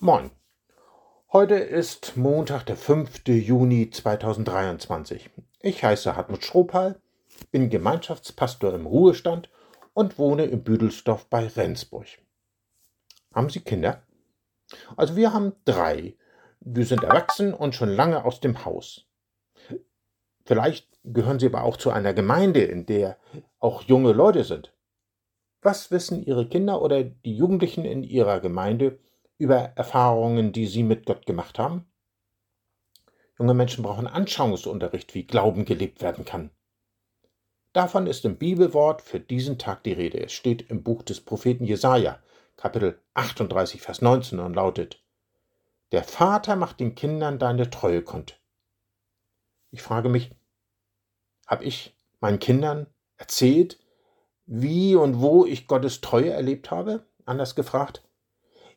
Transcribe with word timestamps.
Moin. 0.00 0.30
Heute 1.32 1.56
ist 1.56 2.16
Montag, 2.16 2.66
der 2.66 2.76
5. 2.76 3.26
Juni 3.26 3.90
2023. 3.90 5.28
Ich 5.60 5.82
heiße 5.82 6.14
Hartmut 6.14 6.44
Schropal, 6.44 7.00
bin 7.50 7.68
Gemeinschaftspastor 7.68 8.74
im 8.74 8.86
Ruhestand 8.86 9.50
und 9.94 10.16
wohne 10.16 10.44
in 10.44 10.62
Büdelsdorf 10.62 11.26
bei 11.26 11.48
Rendsburg. 11.48 12.06
Haben 13.34 13.50
Sie 13.50 13.58
Kinder? 13.58 14.04
Also 14.96 15.16
wir 15.16 15.32
haben 15.32 15.54
drei. 15.64 16.14
Die 16.60 16.84
sind 16.84 17.02
erwachsen 17.02 17.52
und 17.52 17.74
schon 17.74 17.88
lange 17.88 18.24
aus 18.24 18.38
dem 18.38 18.64
Haus. 18.64 19.04
Vielleicht 20.44 20.86
gehören 21.02 21.40
Sie 21.40 21.46
aber 21.46 21.64
auch 21.64 21.76
zu 21.76 21.90
einer 21.90 22.14
Gemeinde, 22.14 22.62
in 22.62 22.86
der 22.86 23.18
auch 23.58 23.82
junge 23.82 24.12
Leute 24.12 24.44
sind. 24.44 24.72
Was 25.60 25.90
wissen 25.90 26.22
Ihre 26.22 26.48
Kinder 26.48 26.82
oder 26.82 27.02
die 27.02 27.34
Jugendlichen 27.34 27.84
in 27.84 28.04
Ihrer 28.04 28.38
Gemeinde 28.38 29.00
über 29.38 29.56
Erfahrungen, 29.56 30.52
die 30.52 30.66
sie 30.66 30.82
mit 30.82 31.06
Gott 31.06 31.26
gemacht 31.26 31.58
haben? 31.58 31.90
Junge 33.38 33.54
Menschen 33.54 33.84
brauchen 33.84 34.06
Anschauungsunterricht, 34.06 35.14
wie 35.14 35.26
Glauben 35.26 35.64
gelebt 35.64 36.02
werden 36.02 36.24
kann. 36.24 36.50
Davon 37.72 38.06
ist 38.06 38.24
im 38.24 38.36
Bibelwort 38.36 39.02
für 39.02 39.20
diesen 39.20 39.58
Tag 39.58 39.84
die 39.84 39.92
Rede. 39.92 40.20
Es 40.20 40.32
steht 40.32 40.70
im 40.70 40.82
Buch 40.82 41.02
des 41.02 41.20
Propheten 41.20 41.64
Jesaja, 41.64 42.20
Kapitel 42.56 43.00
38, 43.14 43.80
Vers 43.80 44.02
19 44.02 44.40
und 44.40 44.54
lautet: 44.54 45.04
Der 45.92 46.02
Vater 46.02 46.56
macht 46.56 46.80
den 46.80 46.96
Kindern 46.96 47.38
deine 47.38 47.70
Treue 47.70 48.02
kund. 48.02 48.40
Ich 49.70 49.82
frage 49.82 50.08
mich, 50.08 50.34
habe 51.46 51.64
ich 51.64 51.96
meinen 52.20 52.40
Kindern 52.40 52.86
erzählt, 53.16 53.78
wie 54.46 54.96
und 54.96 55.20
wo 55.20 55.44
ich 55.44 55.68
Gottes 55.68 56.00
Treue 56.00 56.30
erlebt 56.30 56.70
habe? 56.70 57.06
Anders 57.26 57.54
gefragt, 57.54 58.02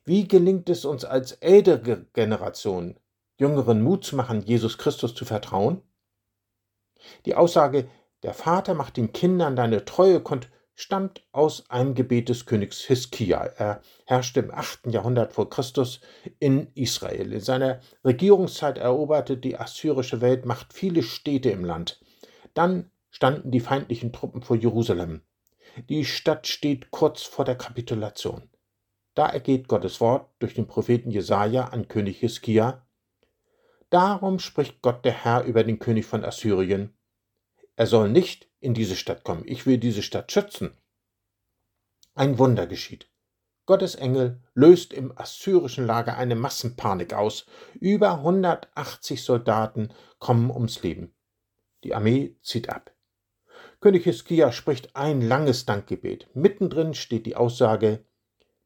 wie 0.05 0.28
gelingt 0.28 0.70
es 0.70 0.86
uns 0.86 1.05
als 1.05 1.34
ältere 1.34 2.05
Generation, 2.14 3.00
Jüngeren 3.38 3.82
Mut 3.82 4.04
zu 4.04 4.16
machen, 4.16 4.41
Jesus 4.41 4.77
Christus 4.77 5.13
zu 5.13 5.26
vertrauen? 5.26 5.82
Die 7.26 7.35
Aussage, 7.35 7.90
der 8.24 8.34
Vater 8.34 8.74
macht 8.74 8.98
den 8.98 9.13
Kindern 9.13 9.55
deine 9.55 9.85
Treue 9.85 10.20
kund, 10.20 10.49
stammt 10.76 11.24
aus 11.32 11.70
einem 11.70 11.93
Gebet 11.93 12.30
des 12.30 12.46
Königs 12.46 12.82
Hiskia. 12.82 13.43
Er 13.43 13.82
herrschte 14.05 14.40
im 14.40 14.52
8. 14.52 14.88
Jahrhundert 14.88 15.34
vor 15.34 15.49
Christus 15.49 16.02
in 16.40 16.71
Israel. 16.74 17.34
In 17.34 17.41
seiner 17.41 17.80
Regierungszeit 18.04 18.77
eroberte 18.77 19.38
die 19.38 19.58
assyrische 19.58 20.21
Weltmacht 20.21 20.74
viele 20.74 21.04
Städte 21.04 21.52
im 21.52 21.65
Land. 21.65 21.99
Dann 22.54 22.91
standen 23.10 23.52
die 23.52 23.60
feindlichen 23.60 24.13
Truppen 24.13 24.41
vor 24.41 24.55
Jerusalem. 24.55 25.21
Die 25.90 26.05
Stadt 26.05 26.48
steht 26.48 26.91
kurz 26.91 27.24
vor 27.24 27.46
der 27.46 27.55
Kapitulation. 27.55 28.49
Da 29.13 29.27
ergeht 29.27 29.67
Gottes 29.67 29.99
Wort 29.99 30.29
durch 30.40 30.54
den 30.54 30.67
Propheten 30.67 31.12
Jesaja 31.12 31.65
an 31.65 31.87
König 31.87 32.20
Hiskia. 32.20 32.87
Darum 33.90 34.40
spricht 34.40 34.81
Gott 34.81 35.03
der 35.03 35.12
Herr 35.12 35.43
über 35.43 35.63
den 35.63 35.79
König 35.79 36.05
von 36.05 36.23
Assyrien. 36.23 36.98
Er 37.76 37.87
soll 37.87 38.09
nicht 38.09 38.49
in 38.59 38.73
diese 38.73 38.95
Stadt 38.95 39.23
kommen. 39.23 39.43
Ich 39.45 39.65
will 39.65 39.77
diese 39.77 40.01
Stadt 40.01 40.31
schützen. 40.31 40.77
Ein 42.13 42.37
Wunder 42.37 42.68
geschieht. 42.68 43.09
Gottes 43.65 43.95
Engel 43.95 44.41
löst 44.53 44.93
im 44.93 45.18
assyrischen 45.18 45.85
Lager 45.85 46.18
eine 46.18 46.35
Massenpanik 46.35 47.13
aus. 47.13 47.46
Über 47.79 48.15
180 48.15 49.23
Soldaten 49.23 49.93
kommen 50.20 50.51
ums 50.51 50.84
Leben. 50.84 51.13
Die 51.84 51.93
Armee 51.93 52.37
zieht 52.41 52.70
ab. 52.70 52.93
König 53.79 54.03
Hiskia 54.03 54.51
spricht 54.51 54.96
ein 54.96 55.21
langes 55.21 55.65
Dankgebet. 55.65 56.27
Mittendrin 56.34 56.93
steht 56.93 57.25
die 57.25 57.35
Aussage: 57.35 58.05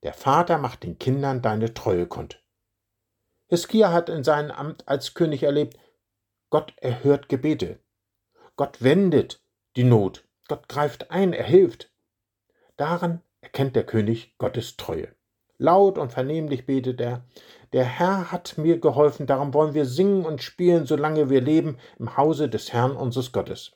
der 0.06 0.14
Vater 0.14 0.60
macht 0.60 0.84
den 0.84 1.00
Kindern 1.00 1.42
deine 1.42 1.74
Treue 1.74 2.06
kund. 2.06 2.40
Hiskia 3.48 3.92
hat 3.92 4.08
in 4.08 4.24
seinem 4.24 4.52
Amt 4.52 4.88
als 4.88 5.16
König 5.16 5.42
erlebt, 5.42 5.80
Gott 6.52 6.76
erhört 6.78 7.28
Gebete. 7.28 7.80
Gott 8.56 8.84
wendet 8.84 9.42
die 9.76 9.84
Not. 9.84 10.24
Gott 10.48 10.70
greift 10.70 11.10
ein, 11.10 11.34
er 11.34 11.46
hilft. 11.46 11.92
Daran 12.78 13.24
erkennt 13.42 13.76
der 13.76 13.84
König 13.84 14.38
Gottes 14.38 14.78
Treue. 14.78 15.08
Laut 15.58 15.98
und 15.98 16.12
vernehmlich 16.12 16.68
betet 16.68 17.02
er, 17.02 17.26
der 17.74 17.86
Herr 17.86 18.32
hat 18.32 18.60
mir 18.60 18.80
geholfen, 18.80 19.26
darum 19.26 19.56
wollen 19.56 19.74
wir 19.74 19.86
singen 19.86 20.24
und 20.24 20.44
spielen, 20.44 20.86
solange 20.86 21.32
wir 21.32 21.42
leben 21.42 21.80
im 21.98 22.16
Hause 22.16 22.48
des 22.48 22.72
Herrn 22.72 22.96
unseres 22.96 23.32
Gottes. 23.32 23.72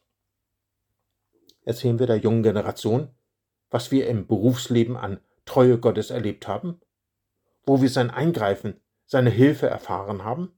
Erzählen 1.63 1.97
wir 1.97 2.05
der 2.05 2.17
jungen 2.17 2.43
Generation, 2.43 3.09
was 3.71 3.89
wir 3.89 4.07
im 4.07 4.27
Berufsleben 4.27 4.95
an 4.95 5.19
Treue 5.59 5.77
Gottes 5.77 6.09
erlebt 6.09 6.47
haben? 6.47 6.79
Wo 7.65 7.81
wir 7.81 7.89
sein 7.89 8.11
Eingreifen, 8.11 8.79
seine 9.05 9.29
Hilfe 9.29 9.67
erfahren 9.67 10.23
haben? 10.23 10.57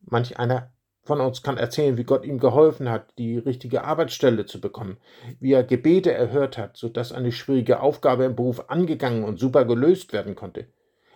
Manch 0.00 0.38
einer 0.38 0.74
von 1.04 1.22
uns 1.22 1.42
kann 1.42 1.56
erzählen, 1.56 1.96
wie 1.96 2.04
Gott 2.04 2.26
ihm 2.26 2.38
geholfen 2.38 2.90
hat, 2.90 3.16
die 3.16 3.38
richtige 3.38 3.84
Arbeitsstelle 3.84 4.44
zu 4.44 4.60
bekommen, 4.60 4.98
wie 5.40 5.54
er 5.54 5.64
Gebete 5.64 6.12
erhört 6.12 6.58
hat, 6.58 6.76
sodass 6.76 7.12
eine 7.12 7.32
schwierige 7.32 7.80
Aufgabe 7.80 8.24
im 8.24 8.36
Beruf 8.36 8.68
angegangen 8.68 9.24
und 9.24 9.40
super 9.40 9.64
gelöst 9.64 10.12
werden 10.12 10.34
konnte, 10.34 10.68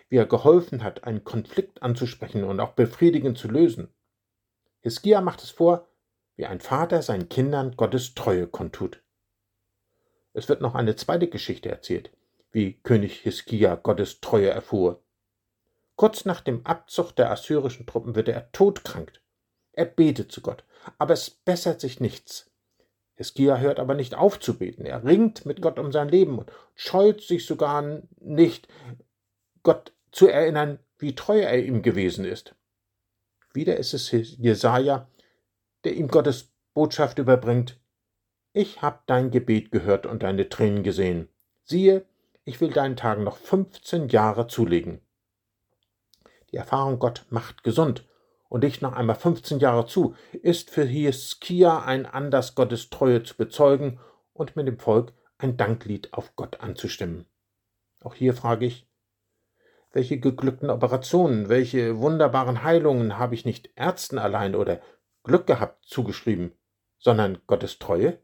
wie 0.09 0.17
er 0.17 0.25
geholfen 0.25 0.83
hat, 0.83 1.05
einen 1.05 1.25
Konflikt 1.25 1.83
anzusprechen 1.83 2.43
und 2.43 2.59
auch 2.59 2.73
befriedigend 2.73 3.37
zu 3.37 3.49
lösen. 3.49 3.93
Hiskia 4.81 5.21
macht 5.21 5.43
es 5.43 5.51
vor, 5.51 5.89
wie 6.37 6.47
ein 6.47 6.61
Vater 6.61 7.03
seinen 7.03 7.29
Kindern 7.29 7.77
Gottes 7.77 8.15
Treue 8.15 8.47
kundtut. 8.47 9.03
Es 10.33 10.49
wird 10.49 10.63
noch 10.63 10.75
eine 10.75 10.97
zweite 10.97 11.29
Geschichte 11.29 11.69
erzählt, 11.69 12.17
wie 12.57 12.73
König 12.83 13.21
Hiskia 13.21 13.75
Gottes 13.75 14.23
Treue 14.23 14.49
erfuhr. 14.49 15.03
Kurz 15.95 16.25
nach 16.25 16.41
dem 16.41 16.65
Abzug 16.65 17.13
der 17.13 17.31
assyrischen 17.31 17.85
Truppen 17.85 18.15
wird 18.15 18.31
er 18.31 18.51
todkrank. 18.51 19.21
Er 19.73 19.85
betet 19.85 20.33
zu 20.33 20.41
Gott, 20.41 20.65
aber 20.97 21.13
es 21.13 21.29
bessert 21.29 21.83
sich 21.83 22.01
nichts. 22.01 22.51
Hiskia 23.15 23.59
hört 23.59 23.79
aber 23.79 23.95
nicht 23.95 24.15
auf 24.15 24.41
zu 24.41 24.57
beten. 24.57 24.87
Er 24.87 25.05
ringt 25.05 25.45
mit 25.45 25.61
Gott 25.61 25.79
um 25.79 25.93
sein 25.93 26.09
Leben 26.09 26.39
und 26.39 26.51
scheut 26.75 27.21
sich 27.21 27.45
sogar 27.45 28.01
nicht, 28.21 28.69
Gott 29.63 29.93
zu 30.11 30.27
erinnern, 30.27 30.79
wie 30.97 31.15
treu 31.15 31.39
er 31.39 31.63
ihm 31.63 31.83
gewesen 31.83 32.25
ist. 32.25 32.55
Wieder 33.53 33.77
ist 33.77 33.93
es 33.93 34.11
Jesaja, 34.11 35.11
der 35.85 35.95
ihm 35.95 36.09
Gottes 36.09 36.49
Botschaft 36.73 37.19
überbringt. 37.19 37.79
Ich 38.55 38.81
hab 38.81 39.07
dein 39.07 39.31
Gebet 39.31 39.71
gehört 39.73 40.07
und 40.07 40.23
deine 40.23 40.49
Tränen 40.49 40.83
gesehen. 40.83 41.29
Siehe, 41.63 42.07
ich 42.47 42.61
will 42.61 42.71
deinen 42.71 42.97
Tagen 42.97 43.25
noch 43.25 43.37
15 43.37 44.09
Jahre 44.09 44.47
zulegen. 44.47 45.01
Die 46.53 46.57
Erfahrung, 46.57 47.01
Gott 47.01 47.27
macht 47.29 47.65
gesund 47.65 48.07
und 48.49 48.63
dich 48.63 48.81
noch 48.81 48.93
einmal 48.93 49.17
15 49.17 49.59
Jahre 49.59 49.87
zu, 49.87 50.15
ist 50.33 50.71
für 50.71 50.85
Hiskia 50.85 51.83
ein 51.83 52.07
Anlass, 52.07 52.55
Gottes 52.55 52.89
Treue 52.89 53.25
zu 53.25 53.37
bezeugen 53.37 53.99
und 54.33 54.55
mit 54.55 54.69
dem 54.69 54.79
Volk 54.79 55.13
ein 55.39 55.57
Danklied 55.57 56.15
auf 56.15 56.37
Gott 56.37 56.61
anzustimmen. 56.61 57.27
Auch 58.01 58.15
hier 58.15 58.33
frage 58.33 58.65
ich, 58.65 58.89
welche 59.93 60.21
geglückten 60.21 60.71
Operationen, 60.71 61.49
welche 61.49 61.99
wunderbaren 61.99 62.63
Heilungen 62.63 63.19
habe 63.19 63.35
ich 63.35 63.45
nicht 63.45 63.71
Ärzten 63.75 64.19
allein 64.19 64.55
oder 64.55 64.81
Glück 65.25 65.49
gehabt 65.49 65.85
zugeschrieben, 65.85 66.53
sondern 66.99 67.39
Gottes 67.49 67.81
Treue? 67.81 68.21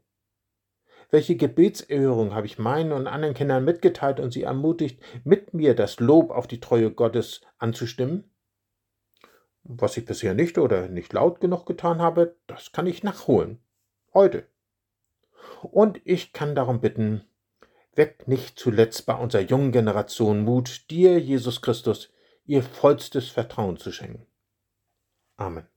Welche 1.13 1.35
Gebetserhörung 1.35 2.33
habe 2.33 2.47
ich 2.47 2.57
meinen 2.57 2.91
und 2.91 3.05
anderen 3.05 3.35
Kindern 3.35 3.63
mitgeteilt 3.63 4.19
und 4.19 4.33
sie 4.33 4.41
ermutigt, 4.41 4.99
mit 5.23 5.53
mir 5.53 5.75
das 5.75 5.99
Lob 5.99 6.31
auf 6.31 6.47
die 6.47 6.59
Treue 6.59 6.89
Gottes 6.89 7.41
anzustimmen? 7.59 8.31
Was 9.61 9.95
ich 9.95 10.05
bisher 10.05 10.33
nicht 10.33 10.57
oder 10.57 10.87
nicht 10.87 11.13
laut 11.13 11.39
genug 11.39 11.67
getan 11.67 12.01
habe, 12.01 12.35
das 12.47 12.71
kann 12.71 12.87
ich 12.87 13.03
nachholen. 13.03 13.59
Heute. 14.11 14.47
Und 15.61 16.01
ich 16.03 16.33
kann 16.33 16.55
darum 16.55 16.81
bitten, 16.81 17.23
weckt 17.93 18.27
nicht 18.27 18.57
zuletzt 18.57 19.05
bei 19.05 19.13
unserer 19.13 19.43
jungen 19.43 19.71
Generation 19.71 20.41
Mut, 20.41 20.89
dir, 20.89 21.19
Jesus 21.19 21.61
Christus, 21.61 22.11
ihr 22.45 22.63
vollstes 22.63 23.29
Vertrauen 23.29 23.77
zu 23.77 23.91
schenken. 23.91 24.25
Amen. 25.35 25.67